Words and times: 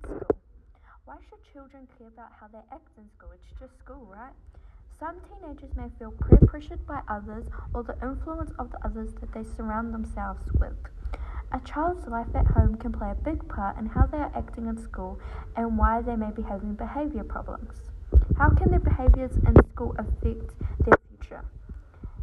school. 0.00 0.22
Why 1.04 1.16
should 1.28 1.42
children 1.52 1.88
care 1.98 2.08
about 2.08 2.32
how 2.40 2.46
they 2.48 2.62
act 2.70 2.88
in 2.96 3.04
school? 3.10 3.30
It's 3.34 3.60
just 3.60 3.78
school, 3.78 4.06
right? 4.06 4.32
Some 4.98 5.16
teenagers 5.26 5.74
may 5.76 5.88
feel 5.98 6.12
peer 6.12 6.38
pressured 6.46 6.86
by 6.86 7.00
others 7.08 7.44
or 7.74 7.82
the 7.82 7.98
influence 8.02 8.52
of 8.58 8.70
the 8.70 8.78
others 8.84 9.12
that 9.20 9.32
they 9.34 9.42
surround 9.56 9.92
themselves 9.92 10.44
with. 10.60 10.76
A 11.52 11.60
child's 11.60 12.06
life 12.06 12.34
at 12.34 12.46
home 12.46 12.76
can 12.76 12.92
play 12.92 13.10
a 13.10 13.14
big 13.14 13.46
part 13.48 13.76
in 13.76 13.86
how 13.86 14.06
they 14.06 14.18
are 14.18 14.32
acting 14.34 14.66
in 14.68 14.78
school 14.78 15.18
and 15.56 15.76
why 15.76 16.00
they 16.00 16.16
may 16.16 16.30
be 16.30 16.42
having 16.42 16.74
behavior 16.74 17.24
problems. 17.24 17.90
How 18.38 18.50
can 18.50 18.70
their 18.70 18.80
behaviors 18.80 19.36
in 19.36 19.54
school 19.72 19.94
affect 19.98 20.54
their 20.84 20.98
future? 21.08 21.44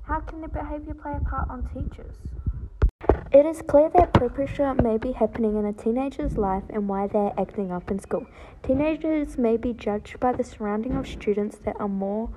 How 0.04 0.22
can 0.22 0.40
their 0.40 0.50
behavior 0.50 0.96
play 0.96 1.14
a 1.16 1.30
part 1.30 1.50
on 1.50 1.70
teachers? 1.74 2.16
It 3.32 3.46
is 3.46 3.62
clear 3.62 3.92
that 3.94 4.14
pressure 4.14 4.74
may 4.74 4.98
be 4.98 5.12
happening 5.12 5.56
in 5.56 5.64
a 5.64 5.72
teenager's 5.72 6.36
life 6.36 6.64
and 6.72 6.90
why 6.90 7.06
they 7.06 7.20
are 7.20 7.40
acting 7.40 7.72
up 7.72 7.92
in 7.92 8.00
school. 8.00 8.26
Teenagers 8.64 9.38
may 9.38 9.56
be 9.56 9.72
judged 9.72 10.20
by 10.20 10.32
the 10.32 10.44
surrounding 10.44 10.96
of 10.96 11.08
students 11.08 11.58
that 11.60 11.80
are 11.80 11.88
more 11.88 12.32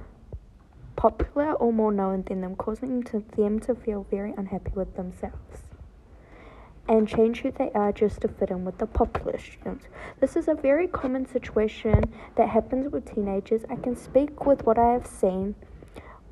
popular 0.95 1.55
or 1.55 1.73
more 1.73 1.93
known 1.93 2.25
than 2.25 2.43
them, 2.43 2.57
causing 2.57 3.03
to 3.05 3.25
them 3.39 3.59
to 3.61 3.75
feel 3.75 4.07
very 4.11 4.35
unhappy 4.37 4.73
with 4.75 4.95
themselves 4.95 5.63
and 6.87 7.09
change 7.09 7.41
who 7.41 7.51
they 7.53 7.71
are 7.75 7.93
just 7.93 8.21
to 8.21 8.29
fit 8.29 8.51
in 8.51 8.67
with 8.67 8.77
the 8.77 8.87
popular 8.87 9.39
students. 9.39 9.87
This 10.21 10.37
is 10.37 10.47
a 10.47 10.55
very 10.55 10.89
common 10.89 11.27
situation 11.27 12.13
that 12.37 12.51
happens 12.51 12.93
with 12.93 13.15
teenagers. 13.15 13.63
I 13.71 13.77
can 13.77 13.97
speak 13.97 14.45
with 14.45 14.65
what 14.65 14.79
I 14.79 14.93
have 14.93 15.07
seen 15.07 15.55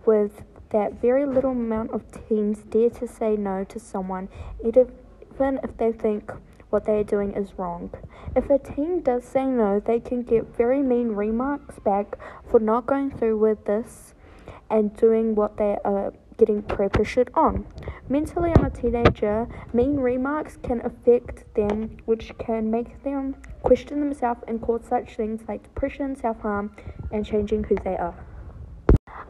with 0.05 0.43
that 0.71 1.01
very 1.01 1.27
little 1.27 1.51
amount 1.51 1.91
of 1.93 2.03
teens 2.11 2.63
dare 2.71 2.91
to 2.91 3.07
say 3.07 3.37
no 3.37 3.65
to 3.65 3.79
someone, 3.79 4.29
even 4.65 5.61
if 5.63 5.77
they 5.77 5.93
think 5.93 6.33
what 6.71 6.85
they 6.85 7.01
are 7.01 7.05
doing 7.05 7.33
is 7.35 7.59
wrong. 7.59 7.91
If 8.35 8.49
a 8.49 8.59
teen 8.59 9.03
does 9.03 9.25
say 9.25 9.45
no, 9.45 9.81
they 9.81 10.01
can 10.01 10.23
get 10.23 10.57
very 10.57 10.83
mean 10.83 11.09
remarks 11.09 11.79
back 11.81 12.17
for 12.49 12.61
not 12.61 12.87
going 12.87 13.11
through 13.11 13.39
with 13.39 13.65
this 13.65 14.15
and 14.71 14.97
doing 14.97 15.35
what 15.35 15.57
they 15.57 15.77
are 15.85 16.13
getting 16.39 16.63
pressured 16.63 17.31
on. 17.35 17.67
Mentally, 18.09 18.51
on 18.53 18.65
a 18.65 18.71
teenager, 18.71 19.47
mean 19.73 19.97
remarks 19.97 20.57
can 20.63 20.81
affect 20.87 21.53
them, 21.55 21.99
which 22.07 22.33
can 22.39 22.71
make 22.71 23.03
them 23.03 23.37
question 23.63 24.01
themselves 24.01 24.43
and 24.49 24.63
cause 24.63 24.83
such 24.89 25.17
things 25.17 25.43
like 25.47 25.63
depression, 25.63 26.17
self 26.17 26.41
harm, 26.41 26.75
and 27.13 27.27
changing 27.27 27.65
who 27.65 27.75
they 27.85 27.97
are. 27.97 28.15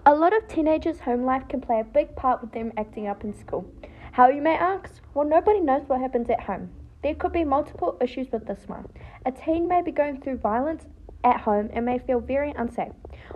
A 0.07 0.15
lot 0.15 0.35
of 0.35 0.49
teenagers' 0.49 1.01
home 1.01 1.25
life 1.25 1.47
can 1.49 1.61
play 1.61 1.79
a 1.79 1.85
big 1.85 2.17
part 2.17 2.41
with 2.41 2.53
them 2.53 2.73
acting 2.79 3.07
up 3.07 3.23
in 3.23 3.35
school. 3.35 3.71
How, 4.13 4.29
you 4.29 4.41
may 4.41 4.55
ask? 4.55 5.03
Well, 5.13 5.29
nobody 5.29 5.61
knows 5.61 5.83
what 5.87 6.01
happens 6.01 6.31
at 6.31 6.41
home. 6.41 6.71
There 7.03 7.15
could 7.15 7.33
be 7.33 7.45
multiple 7.45 7.99
issues 8.01 8.33
with 8.33 8.47
this 8.47 8.67
one. 8.67 8.89
A 9.27 9.33
teen 9.33 9.69
may 9.69 9.83
be 9.83 9.93
going 9.93 10.21
through 10.21 10.39
violence 10.39 10.87
at 11.23 11.41
home 11.41 11.69
and 11.75 11.85
may 11.85 11.99
feel 11.99 12.19
very 12.19 12.53
unsafe. 12.57 12.93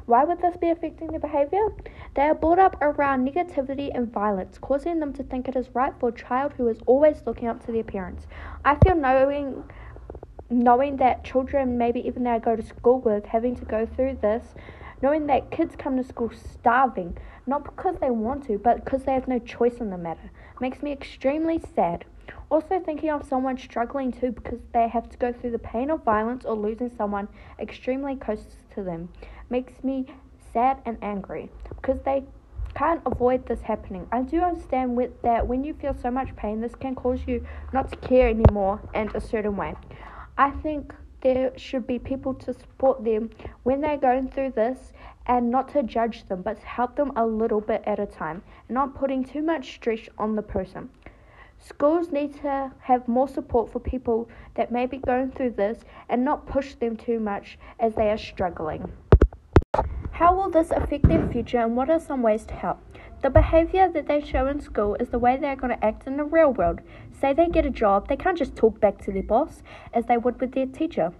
Why 0.06 0.24
would 0.24 0.40
this 0.40 0.56
be 0.56 0.70
affecting 0.70 1.08
their 1.08 1.20
behavior? 1.20 1.68
They 2.14 2.22
are 2.22 2.34
brought 2.34 2.58
up 2.58 2.76
around 2.80 3.28
negativity 3.28 3.90
and 3.94 4.10
violence, 4.10 4.56
causing 4.56 5.00
them 5.00 5.12
to 5.14 5.22
think 5.22 5.48
it 5.48 5.56
is 5.56 5.74
right 5.74 5.92
for 6.00 6.08
a 6.08 6.12
child 6.12 6.54
who 6.56 6.68
is 6.68 6.78
always 6.86 7.22
looking 7.26 7.48
up 7.48 7.64
to 7.66 7.72
their 7.72 7.84
parents. 7.84 8.26
I 8.64 8.76
feel 8.76 8.94
knowing 8.94 9.64
knowing 10.50 10.96
that 10.98 11.24
children, 11.24 11.76
maybe 11.78 12.06
even 12.06 12.22
that 12.24 12.34
I 12.34 12.38
go 12.38 12.54
to 12.54 12.62
school 12.62 13.00
with, 13.00 13.24
having 13.24 13.56
to 13.56 13.64
go 13.64 13.86
through 13.86 14.18
this 14.20 14.54
knowing 15.04 15.26
that 15.26 15.50
kids 15.50 15.76
come 15.76 15.98
to 15.98 16.02
school 16.02 16.30
starving, 16.32 17.14
not 17.46 17.62
because 17.62 17.94
they 18.00 18.08
want 18.08 18.46
to, 18.46 18.56
but 18.56 18.82
because 18.82 19.02
they 19.02 19.12
have 19.12 19.28
no 19.28 19.38
choice 19.38 19.76
in 19.76 19.90
the 19.90 19.98
matter, 19.98 20.30
makes 20.62 20.82
me 20.82 20.90
extremely 20.90 21.60
sad. 21.74 22.06
Also, 22.48 22.80
thinking 22.80 23.10
of 23.10 23.22
someone 23.28 23.58
struggling 23.58 24.10
too 24.10 24.32
because 24.32 24.60
they 24.72 24.88
have 24.88 25.10
to 25.10 25.18
go 25.18 25.30
through 25.30 25.50
the 25.50 25.58
pain 25.58 25.90
of 25.90 26.02
violence 26.04 26.46
or 26.46 26.56
losing 26.56 26.90
someone 26.96 27.28
extremely 27.58 28.16
close 28.16 28.46
to 28.74 28.82
them 28.82 29.10
makes 29.50 29.84
me 29.84 30.06
sad 30.54 30.78
and 30.86 30.96
angry 31.02 31.50
because 31.68 32.00
they 32.06 32.24
can't 32.74 33.02
avoid 33.04 33.44
this 33.44 33.60
happening. 33.60 34.06
I 34.10 34.22
do 34.22 34.40
understand 34.40 34.96
with 34.96 35.20
that 35.20 35.46
when 35.46 35.64
you 35.64 35.74
feel 35.74 35.94
so 35.94 36.10
much 36.10 36.34
pain, 36.34 36.62
this 36.62 36.74
can 36.74 36.94
cause 36.94 37.20
you 37.26 37.46
not 37.74 37.90
to 37.90 37.96
care 37.98 38.30
anymore 38.30 38.80
in 38.94 39.10
a 39.14 39.20
certain 39.20 39.54
way. 39.54 39.74
I 40.38 40.50
think 40.50 40.94
there 41.24 41.56
should 41.56 41.86
be 41.86 41.98
people 41.98 42.34
to 42.34 42.52
support 42.52 43.02
them 43.02 43.30
when 43.64 43.80
they're 43.80 43.96
going 43.96 44.28
through 44.28 44.50
this 44.50 44.92
and 45.26 45.50
not 45.50 45.68
to 45.72 45.82
judge 45.82 46.28
them, 46.28 46.42
but 46.42 46.60
to 46.60 46.66
help 46.66 46.94
them 46.94 47.12
a 47.16 47.26
little 47.26 47.62
bit 47.62 47.82
at 47.86 47.98
a 47.98 48.06
time 48.06 48.42
not 48.68 48.94
putting 48.94 49.24
too 49.24 49.42
much 49.42 49.74
stress 49.74 50.08
on 50.18 50.36
the 50.36 50.42
person. 50.42 50.90
Schools 51.58 52.12
need 52.12 52.34
to 52.42 52.70
have 52.80 53.08
more 53.08 53.26
support 53.26 53.72
for 53.72 53.80
people 53.80 54.28
that 54.54 54.70
may 54.70 54.84
be 54.84 54.98
going 54.98 55.30
through 55.30 55.52
this 55.52 55.80
and 56.10 56.22
not 56.22 56.46
push 56.46 56.74
them 56.74 56.94
too 56.96 57.18
much 57.18 57.58
as 57.80 57.94
they 57.94 58.10
are 58.10 58.18
struggling. 58.18 58.92
How 60.12 60.34
will 60.34 60.50
this 60.50 60.70
affect 60.70 61.08
their 61.08 61.26
future 61.28 61.58
and 61.58 61.74
what 61.74 61.88
are 61.88 61.98
some 61.98 62.22
ways 62.22 62.44
to 62.46 62.54
help? 62.54 62.78
The 63.24 63.30
behavior 63.30 63.88
that 63.88 64.06
they 64.06 64.20
show 64.20 64.48
in 64.48 64.60
school 64.60 64.96
is 64.96 65.08
the 65.08 65.18
way 65.18 65.38
they're 65.38 65.56
going 65.56 65.74
to 65.74 65.82
act 65.82 66.06
in 66.06 66.18
the 66.18 66.24
real 66.24 66.52
world. 66.52 66.82
Say 67.10 67.32
they 67.32 67.48
get 67.48 67.64
a 67.64 67.70
job, 67.70 68.06
they 68.06 68.18
can't 68.18 68.36
just 68.36 68.54
talk 68.54 68.78
back 68.80 68.98
to 68.98 69.12
their 69.12 69.22
boss 69.22 69.62
as 69.94 70.04
they 70.04 70.18
would 70.18 70.38
with 70.42 70.52
their 70.52 70.66
teacher. 70.66 71.10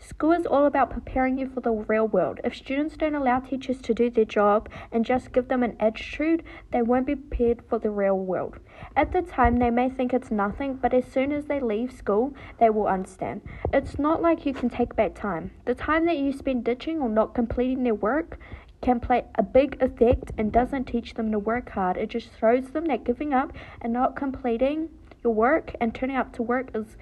School 0.00 0.32
is 0.32 0.46
all 0.46 0.66
about 0.66 0.90
preparing 0.90 1.38
you 1.38 1.48
for 1.48 1.60
the 1.60 1.70
real 1.70 2.08
world. 2.08 2.40
If 2.42 2.56
students 2.56 2.96
don't 2.96 3.14
allow 3.14 3.38
teachers 3.38 3.80
to 3.82 3.94
do 3.94 4.10
their 4.10 4.24
job 4.24 4.68
and 4.90 5.04
just 5.04 5.30
give 5.30 5.46
them 5.46 5.62
an 5.62 5.76
attitude, 5.78 6.42
they 6.72 6.82
won't 6.82 7.06
be 7.06 7.14
prepared 7.14 7.62
for 7.68 7.78
the 7.78 7.90
real 7.90 8.18
world. 8.18 8.58
At 8.96 9.12
the 9.12 9.22
time, 9.22 9.58
they 9.58 9.70
may 9.70 9.88
think 9.88 10.12
it's 10.12 10.32
nothing, 10.32 10.74
but 10.74 10.92
as 10.92 11.06
soon 11.06 11.30
as 11.30 11.46
they 11.46 11.60
leave 11.60 11.92
school, 11.92 12.34
they 12.58 12.68
will 12.68 12.88
understand. 12.88 13.42
It's 13.72 13.96
not 13.96 14.20
like 14.20 14.44
you 14.44 14.52
can 14.52 14.70
take 14.70 14.96
back 14.96 15.14
time. 15.14 15.52
The 15.66 15.76
time 15.76 16.04
that 16.06 16.18
you 16.18 16.32
spend 16.32 16.64
ditching 16.64 17.00
or 17.00 17.08
not 17.08 17.32
completing 17.32 17.84
their 17.84 17.94
work 17.94 18.40
can 18.84 19.00
play 19.00 19.24
a 19.36 19.42
big 19.42 19.82
effect 19.82 20.30
and 20.36 20.52
doesn't 20.52 20.84
teach 20.84 21.14
them 21.14 21.32
to 21.32 21.38
work 21.38 21.70
hard. 21.70 21.96
It 21.96 22.10
just 22.10 22.28
throws 22.30 22.66
them 22.68 22.84
that 22.86 23.02
giving 23.02 23.32
up 23.32 23.52
and 23.80 23.92
not 23.92 24.14
completing 24.14 24.90
your 25.24 25.32
work 25.32 25.74
and 25.80 25.94
turning 25.94 26.16
up 26.16 26.34
to 26.34 26.42
work 26.42 26.68
is 26.74 26.98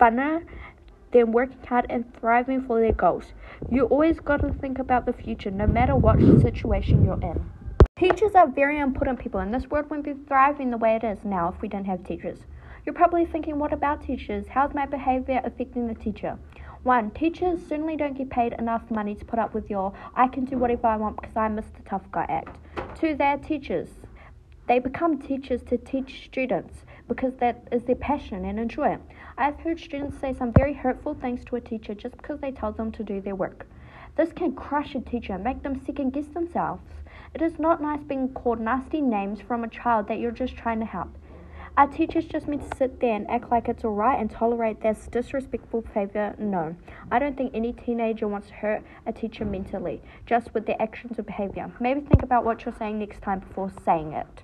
funner 0.00 0.44
than 1.10 1.32
working 1.32 1.58
hard 1.66 1.86
and 1.90 2.14
thriving 2.14 2.64
for 2.64 2.80
their 2.80 2.92
goals. 2.92 3.32
You 3.72 3.86
always 3.86 4.20
got 4.20 4.40
to 4.42 4.52
think 4.52 4.78
about 4.78 5.04
the 5.04 5.12
future 5.12 5.50
no 5.50 5.66
matter 5.66 5.96
what 5.96 6.20
situation 6.20 7.04
you're 7.04 7.20
in. 7.20 7.50
Teachers 7.98 8.36
are 8.36 8.46
very 8.46 8.78
important 8.78 9.18
people, 9.18 9.40
and 9.40 9.52
this 9.52 9.68
world 9.68 9.90
wouldn't 9.90 10.04
be 10.04 10.26
thriving 10.28 10.70
the 10.70 10.76
way 10.76 10.94
it 10.94 11.04
is 11.04 11.24
now 11.24 11.48
if 11.48 11.60
we 11.60 11.66
didn't 11.66 11.86
have 11.86 12.04
teachers. 12.04 12.38
You're 12.84 12.94
probably 12.94 13.26
thinking, 13.26 13.58
what 13.58 13.72
about 13.72 14.00
teachers? 14.00 14.46
How's 14.48 14.74
my 14.74 14.86
behavior 14.86 15.40
affecting 15.42 15.88
the 15.88 15.94
teacher? 15.94 16.38
One, 16.82 17.10
teachers 17.10 17.60
certainly 17.68 17.96
don't 17.96 18.16
get 18.16 18.30
paid 18.30 18.52
enough 18.54 18.90
money 18.90 19.14
to 19.14 19.24
put 19.24 19.38
up 19.38 19.54
with 19.54 19.68
your 19.68 19.92
I 20.14 20.28
can 20.28 20.44
do 20.44 20.56
whatever 20.56 20.86
I 20.86 20.96
want 20.96 21.20
because 21.20 21.36
I'm 21.36 21.56
Mr. 21.56 21.84
Tough 21.84 22.10
Guy 22.12 22.26
act. 22.28 22.58
Two, 22.96 23.14
they're 23.14 23.38
teachers. 23.38 23.88
They 24.68 24.78
become 24.78 25.18
teachers 25.18 25.62
to 25.64 25.78
teach 25.78 26.24
students 26.24 26.84
because 27.08 27.34
that 27.36 27.66
is 27.70 27.84
their 27.84 27.96
passion 27.96 28.44
and 28.44 28.58
enjoy 28.58 28.94
it. 28.94 29.00
I've 29.38 29.60
heard 29.60 29.78
students 29.78 30.18
say 30.18 30.32
some 30.32 30.52
very 30.52 30.72
hurtful 30.72 31.14
things 31.14 31.44
to 31.46 31.56
a 31.56 31.60
teacher 31.60 31.94
just 31.94 32.16
because 32.16 32.40
they 32.40 32.52
told 32.52 32.76
them 32.76 32.90
to 32.92 33.04
do 33.04 33.20
their 33.20 33.36
work. 33.36 33.66
This 34.16 34.32
can 34.32 34.54
crush 34.54 34.94
a 34.94 35.00
teacher 35.00 35.38
make 35.38 35.62
them 35.62 35.80
second 35.84 36.12
guess 36.12 36.26
themselves. 36.28 36.82
It 37.34 37.42
is 37.42 37.58
not 37.58 37.82
nice 37.82 38.02
being 38.02 38.30
called 38.30 38.60
nasty 38.60 39.00
names 39.00 39.40
from 39.40 39.62
a 39.62 39.68
child 39.68 40.08
that 40.08 40.18
you're 40.18 40.30
just 40.30 40.56
trying 40.56 40.80
to 40.80 40.86
help. 40.86 41.10
Our 41.76 41.86
teachers 41.86 42.24
just 42.24 42.48
meant 42.48 42.70
to 42.70 42.76
sit 42.78 43.00
there 43.00 43.14
and 43.14 43.30
act 43.30 43.50
like 43.50 43.68
it's 43.68 43.84
alright 43.84 44.18
and 44.18 44.30
tolerate 44.30 44.80
this 44.80 45.08
disrespectful 45.12 45.82
behavior? 45.82 46.34
No. 46.38 46.74
I 47.10 47.18
don't 47.18 47.36
think 47.36 47.50
any 47.52 47.74
teenager 47.74 48.26
wants 48.26 48.48
to 48.48 48.54
hurt 48.54 48.82
a 49.04 49.12
teacher 49.12 49.44
mentally, 49.44 50.00
just 50.24 50.54
with 50.54 50.64
their 50.64 50.80
actions 50.80 51.18
or 51.18 51.22
behavior. 51.22 51.70
Maybe 51.78 52.00
think 52.00 52.22
about 52.22 52.46
what 52.46 52.64
you're 52.64 52.74
saying 52.78 52.98
next 52.98 53.20
time 53.20 53.40
before 53.40 53.70
saying 53.84 54.14
it. 54.14 54.42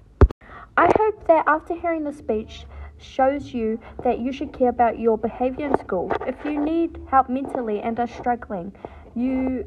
I 0.76 0.91
hope 0.94 1.26
that 1.26 1.44
after 1.47 1.75
hearing 1.75 2.04
the 2.04 2.12
speech, 2.12 2.66
shows 2.98 3.54
you 3.54 3.81
that 4.04 4.19
you 4.21 4.31
should 4.31 4.53
care 4.53 4.69
about 4.69 4.98
your 4.98 5.16
behavior 5.16 5.69
in 5.69 5.78
school. 5.78 6.12
If 6.27 6.36
you 6.45 6.62
need 6.62 7.01
help 7.10 7.30
mentally 7.30 7.80
and 7.80 7.98
are 7.98 8.09
struggling, 8.09 8.74
you 9.15 9.65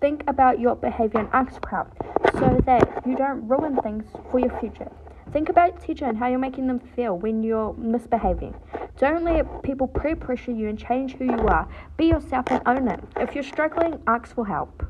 think 0.00 0.24
about 0.26 0.58
your 0.58 0.74
behavior 0.74 1.20
and 1.20 1.28
ask 1.32 1.62
for 1.62 1.68
help 1.68 1.92
so 2.32 2.60
that 2.66 3.02
you 3.06 3.16
don't 3.16 3.46
ruin 3.46 3.76
things 3.82 4.04
for 4.32 4.40
your 4.40 4.58
future. 4.58 4.90
Think 5.32 5.50
about 5.50 5.82
teacher 5.82 6.06
and 6.06 6.16
how 6.16 6.26
you're 6.28 6.38
making 6.38 6.68
them 6.68 6.78
feel 6.78 7.16
when 7.16 7.42
you're 7.42 7.74
misbehaving. 7.74 8.54
Don't 8.98 9.24
let 9.24 9.62
people 9.62 9.86
pre 9.86 10.14
pressure 10.14 10.52
you 10.52 10.68
and 10.68 10.78
change 10.78 11.14
who 11.16 11.24
you 11.24 11.46
are. 11.48 11.68
Be 11.96 12.06
yourself 12.06 12.46
and 12.50 12.62
own 12.66 12.88
it. 12.88 13.00
If 13.18 13.34
you're 13.34 13.44
struggling, 13.44 14.00
ask 14.06 14.34
for 14.34 14.46
help. 14.46 14.82